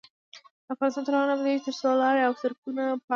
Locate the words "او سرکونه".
2.27-2.83